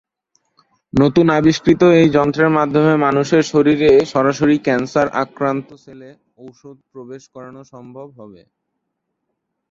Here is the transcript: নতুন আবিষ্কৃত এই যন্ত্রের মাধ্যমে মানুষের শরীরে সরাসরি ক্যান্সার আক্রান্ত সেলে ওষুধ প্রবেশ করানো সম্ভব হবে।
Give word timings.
নতুন 0.93 1.25
আবিষ্কৃত 1.31 1.81
এই 1.99 2.09
যন্ত্রের 2.15 2.51
মাধ্যমে 2.57 2.93
মানুষের 3.05 3.43
শরীরে 3.51 3.91
সরাসরি 4.13 4.55
ক্যান্সার 4.65 5.07
আক্রান্ত 5.23 5.67
সেলে 5.83 6.09
ওষুধ 6.45 6.77
প্রবেশ 6.91 7.23
করানো 7.33 7.61
সম্ভব 7.73 8.07
হবে। 8.19 8.41